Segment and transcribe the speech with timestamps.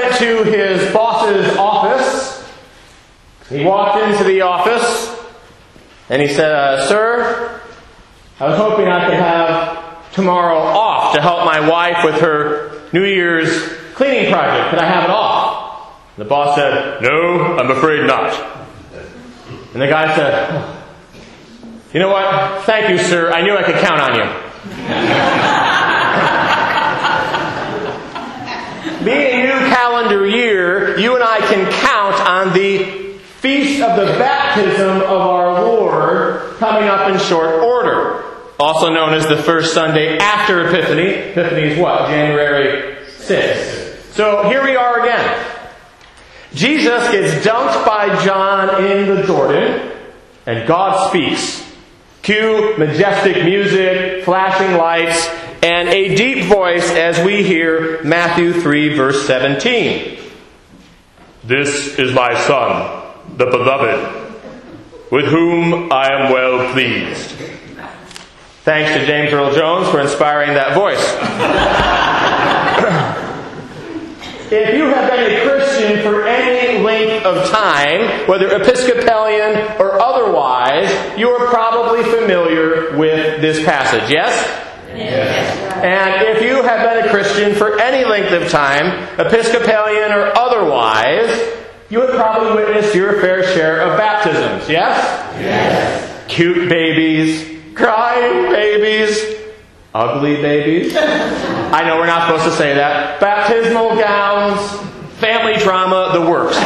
[0.00, 2.48] went to his boss's office.
[3.48, 5.16] He walked into the office
[6.08, 7.60] and he said, uh, Sir,
[8.38, 13.04] I was hoping I could have tomorrow off to help my wife with her New
[13.04, 14.70] Year's cleaning project.
[14.70, 16.16] Could I have it off?
[16.16, 18.32] The boss said, No, I'm afraid not.
[19.72, 20.76] And the guy said,
[21.92, 22.64] You know what?
[22.64, 23.30] Thank you, sir.
[23.30, 24.24] I knew I could count on you.
[29.04, 29.69] Being new
[30.00, 35.62] calendar year, you and I can count on the feast of the baptism of our
[35.62, 38.24] Lord coming up in short order.
[38.58, 41.30] Also known as the first Sunday after Epiphany.
[41.32, 42.08] Epiphany is what?
[42.08, 44.12] January 6th.
[44.12, 45.46] So here we are again.
[46.54, 49.92] Jesus gets dunked by John in the Jordan,
[50.46, 51.66] and God speaks.
[52.22, 55.26] Cue majestic music, flashing lights,
[55.62, 60.18] and a deep voice as we hear Matthew 3, verse 17.
[61.44, 64.32] This is my Son, the Beloved,
[65.10, 67.30] with whom I am well pleased.
[68.62, 71.00] Thanks to James Earl Jones for inspiring that voice.
[74.52, 80.90] if you have been a Christian for any length of time, whether Episcopalian or otherwise,
[81.18, 84.32] you are probably familiar with this passage, yes?
[84.94, 85.49] Yes.
[85.82, 91.30] And if you have been a Christian for any length of time, Episcopalian or otherwise,
[91.88, 94.96] you have probably witnessed your fair share of baptisms, yes?
[95.40, 96.24] Yes.
[96.28, 99.40] Cute babies, crying babies,
[99.94, 100.94] ugly babies.
[100.96, 103.20] I know we're not supposed to say that.
[103.20, 104.70] Baptismal gowns,
[105.18, 106.56] family drama, the works.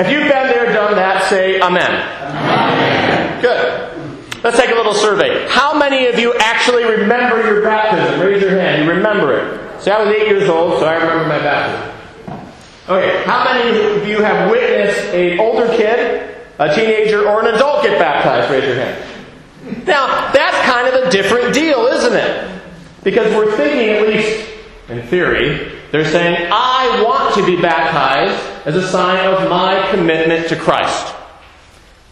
[0.00, 1.90] If you've been there, done that, say amen.
[1.90, 3.42] amen.
[3.42, 3.99] Good.
[4.42, 5.46] Let's take a little survey.
[5.48, 8.20] How many of you actually remember your baptism?
[8.20, 8.84] Raise your hand.
[8.84, 9.82] You remember it.
[9.82, 12.40] See, I was eight years old, so I remember my baptism.
[12.88, 13.68] Okay, how many
[14.00, 18.50] of you have witnessed an older kid, a teenager, or an adult get baptized?
[18.50, 19.86] Raise your hand.
[19.86, 22.62] Now, that's kind of a different deal, isn't it?
[23.04, 24.48] Because we're thinking, at least
[24.88, 30.48] in theory, they're saying, I want to be baptized as a sign of my commitment
[30.48, 31.14] to Christ.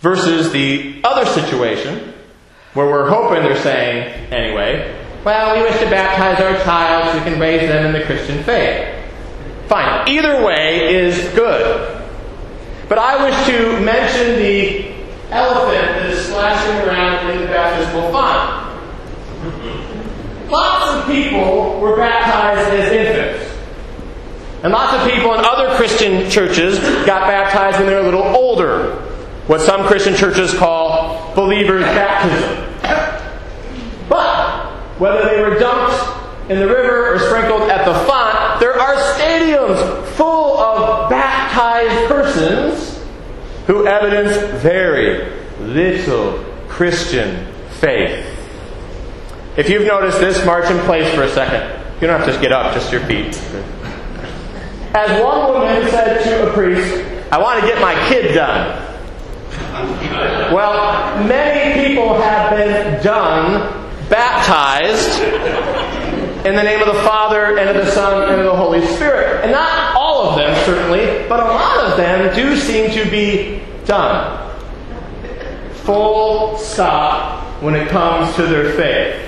[0.01, 2.15] Versus the other situation,
[2.75, 7.31] where we're hoping they're saying, anyway, well, we wish to baptize our child so we
[7.31, 8.95] can raise them in the Christian faith.
[9.69, 10.09] Fine.
[10.09, 12.07] Either way is good.
[12.89, 14.95] But I wish to mention the
[15.31, 18.67] elephant that is splashing around in the baptismal font.
[20.51, 23.55] Lots of people were baptized as infants.
[24.63, 28.23] And lots of people in other Christian churches got baptized when they were a little
[28.23, 28.95] older.
[29.47, 30.88] What some Christian churches call
[31.35, 32.65] believer's baptism.
[34.09, 38.97] But whether they were dunked in the river or sprinkled at the font, there are
[39.15, 43.05] stadiums full of baptized persons
[43.67, 45.31] who evidence very
[45.61, 47.47] little Christian
[47.81, 48.27] faith.
[49.57, 51.63] If you've noticed this, march in place for a second.
[52.01, 53.37] You don't have to just get up, just your feet.
[54.95, 58.88] As one woman said to a priest, I want to get my kid done.
[60.53, 65.21] Well, many people have been done, baptized,
[66.47, 69.43] in the name of the Father, and of the Son, and of the Holy Spirit.
[69.43, 73.63] And not all of them, certainly, but a lot of them do seem to be
[73.85, 74.53] done.
[75.85, 79.25] Full stop when it comes to their faith.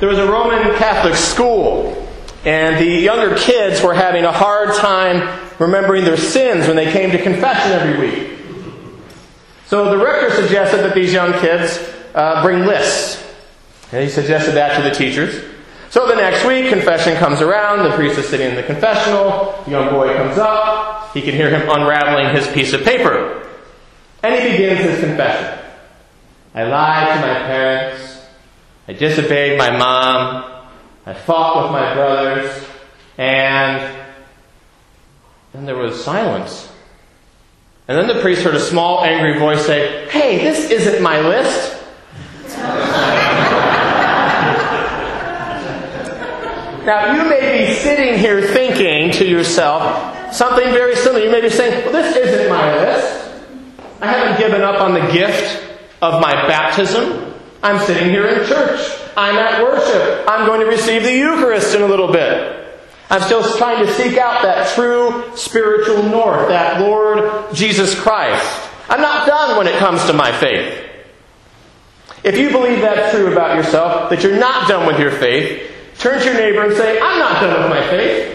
[0.00, 2.05] There was a Roman Catholic school,
[2.46, 7.10] and the younger kids were having a hard time remembering their sins when they came
[7.10, 8.38] to confession every week.
[9.66, 11.78] So the rector suggested that these young kids
[12.14, 13.20] uh, bring lists.
[13.90, 15.44] And he suggested that to the teachers.
[15.90, 19.72] So the next week, confession comes around, the priest is sitting in the confessional, the
[19.72, 23.44] young boy comes up, he can hear him unraveling his piece of paper.
[24.22, 25.64] And he begins his confession.
[26.54, 28.22] I lied to my parents.
[28.86, 30.55] I disobeyed my mom.
[31.06, 32.66] I fought with my brothers.
[33.16, 33.96] And
[35.54, 36.70] then there was silence.
[37.86, 41.74] And then the priest heard a small, angry voice say, Hey, this isn't my list.
[46.84, 51.24] now, you may be sitting here thinking to yourself something very similar.
[51.24, 53.30] You may be saying, Well, this isn't my list.
[54.00, 55.64] I haven't given up on the gift
[56.02, 57.35] of my baptism.
[57.66, 58.80] I'm sitting here in church.
[59.16, 60.24] I'm at worship.
[60.28, 62.64] I'm going to receive the Eucharist in a little bit.
[63.10, 68.70] I'm still trying to seek out that true spiritual north, that Lord Jesus Christ.
[68.88, 70.84] I'm not done when it comes to my faith.
[72.24, 76.18] If you believe that's true about yourself, that you're not done with your faith, Turn
[76.18, 78.32] to your neighbor and say, I'm not done with my faith.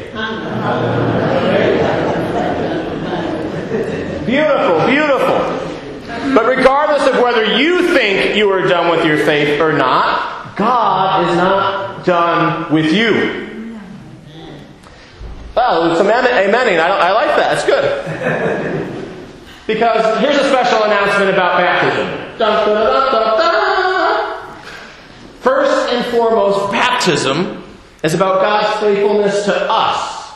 [4.26, 6.34] Beautiful, beautiful.
[6.34, 11.30] But regardless of whether you think you are done with your faith or not, God
[11.30, 13.70] is not done with you.
[15.56, 16.80] Well, some amening.
[16.80, 17.58] I, I like that.
[17.58, 18.92] It's good.
[19.68, 22.38] Because here's a special announcement about baptism.
[22.38, 23.42] Dun, dun, dun,
[25.40, 27.64] First and foremost, baptism
[28.04, 30.32] is about God's faithfulness to us.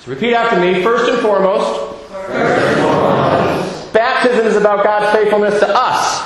[0.00, 0.82] So repeat after me.
[0.82, 2.03] First and foremost,
[4.24, 6.20] Baptism is about God's faithfulness to us.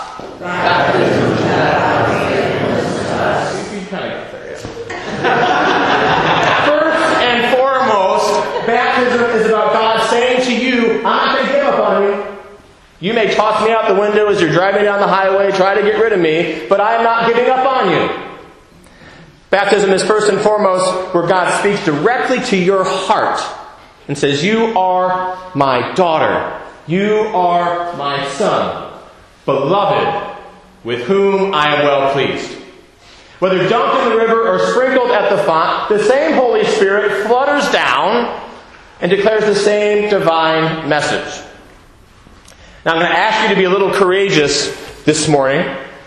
[6.69, 11.65] First and foremost, baptism is about God saying to you, I'm not going to give
[11.65, 12.39] up on you.
[13.01, 15.83] You may toss me out the window as you're driving down the highway, try to
[15.83, 18.09] get rid of me, but I am not giving up on you.
[19.51, 23.41] Baptism is first and foremost where God speaks directly to your heart
[24.07, 26.67] and says, You are my daughter.
[26.89, 28.99] You are my son,
[29.45, 30.39] beloved,
[30.85, 32.51] with whom I am well pleased.
[33.41, 37.71] Whether dunked in the river or sprinkled at the font, the same Holy Spirit flutters
[37.71, 38.43] down
[39.03, 41.45] and declares the same divine message.
[42.87, 45.61] Now I'm going to ask you to be a little courageous this morning,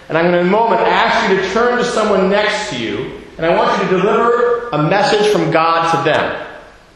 [0.10, 2.82] and I'm going to in a moment ask you to turn to someone next to
[2.82, 6.48] you, and I want you to deliver a message from God to them.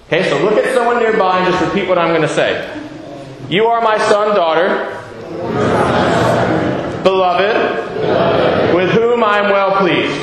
[0.08, 2.82] Okay, so look at someone nearby and just repeat what I'm going to say.
[3.48, 4.90] You are my son, daughter,
[7.04, 7.56] beloved,
[8.74, 10.18] with whom I am well pleased.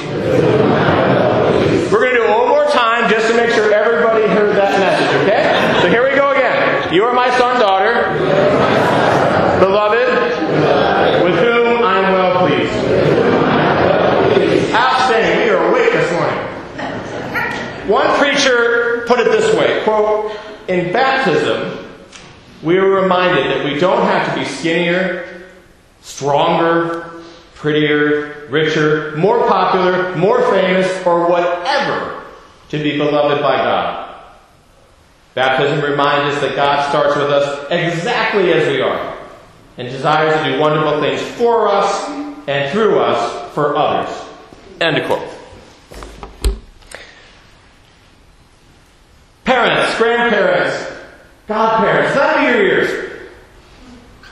[1.93, 4.77] We're going to do it one more time just to make sure everybody heard that
[4.81, 5.81] message, okay?
[5.83, 6.93] So here we go again.
[6.93, 8.13] You are my son, daughter,
[9.61, 10.09] beloved,
[11.23, 12.75] with whom I am well pleased.
[14.75, 15.45] Outstanding.
[15.47, 17.89] We are awake this morning.
[17.89, 20.37] One preacher put it this way, quote,
[20.67, 21.82] in baptism,
[22.63, 25.49] we are reminded that we don't have to be skinnier,
[26.01, 27.23] stronger,
[27.55, 32.25] prettier, richer, more popular, more famous, or whatever
[32.69, 34.25] to be beloved by God.
[35.35, 39.19] Baptism reminds us that God starts with us exactly as we are
[39.79, 42.09] and desires to do wonderful things for us
[42.47, 44.15] and through us for others.
[44.81, 45.29] End quote.
[49.45, 50.93] Parents, grandparents,
[51.53, 53.21] Godparents, none of your ears.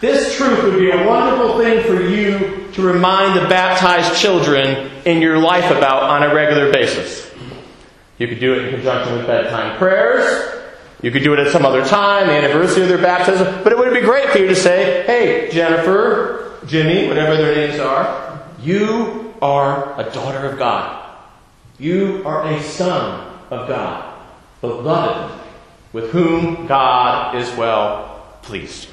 [0.01, 5.21] This truth would be a wonderful thing for you to remind the baptized children in
[5.23, 7.31] your life about on a regular basis.
[8.19, 10.61] You could do it in conjunction with bedtime prayers.
[11.03, 13.65] You could do it at some other time, the anniversary of their baptism.
[13.65, 17.81] But it would be great for you to say, hey, Jennifer, Jimmy, whatever their names
[17.81, 21.17] are, you are a daughter of God.
[21.79, 24.21] You are a son of God,
[24.61, 25.41] beloved
[25.93, 28.89] with whom God is well pleased.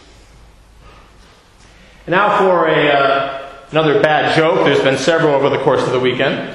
[2.08, 3.37] Now for a, uh,
[3.72, 4.66] another bad joke.
[4.66, 6.54] There's been several over the course of the weekend.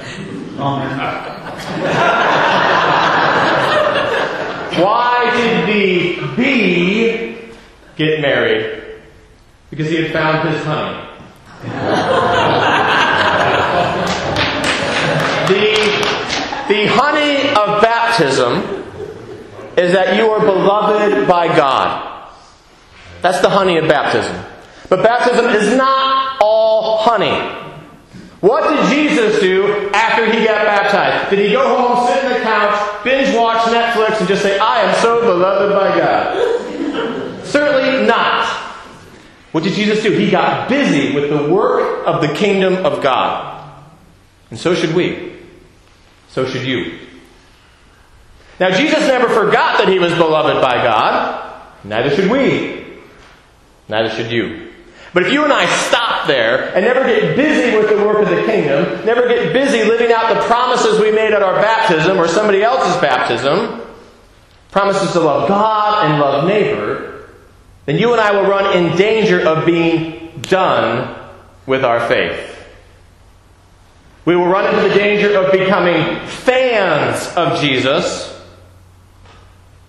[4.79, 7.37] Why did the bee
[7.95, 8.81] get married?
[9.69, 11.09] Because he had found his honey.
[15.47, 15.73] the,
[16.67, 18.83] the honey of baptism
[19.77, 22.29] is that you are beloved by God.
[23.21, 24.35] That's the honey of baptism.
[24.89, 26.12] But baptism is not
[27.03, 27.59] honey.
[28.39, 31.29] What did Jesus do after he got baptized?
[31.29, 34.81] Did he go home, sit on the couch, binge watch Netflix, and just say, I
[34.81, 37.45] am so beloved by God?
[37.45, 38.45] Certainly not.
[39.53, 40.11] What did Jesus do?
[40.11, 43.71] He got busy with the work of the kingdom of God.
[44.49, 45.37] And so should we.
[46.29, 46.99] So should you.
[48.59, 51.61] Now, Jesus never forgot that he was beloved by God.
[51.83, 52.85] Neither should we.
[53.87, 54.71] Neither should you.
[55.13, 58.29] But if you and I stop there and never get busy with the work of
[58.29, 62.27] the kingdom, never get busy living out the promises we made at our baptism or
[62.27, 63.81] somebody else's baptism,
[64.71, 67.29] promises to love God and love neighbor,
[67.85, 71.15] then you and I will run in danger of being done
[71.65, 72.49] with our faith.
[74.25, 78.29] We will run into the danger of becoming fans of Jesus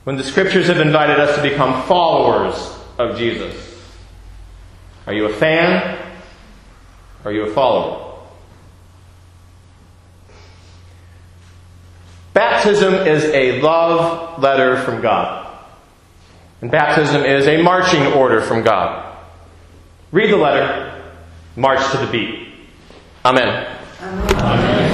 [0.03, 3.55] when the scriptures have invited us to become followers of Jesus.
[5.07, 6.04] Are you a fan?
[7.25, 8.13] Are you a follower?
[12.35, 15.45] Baptism is a love letter from God.
[16.61, 19.17] And baptism is a marching order from God.
[20.13, 21.03] Read the letter,
[21.57, 22.49] march to the beat.
[23.25, 23.79] Amen.
[24.01, 24.75] Amen.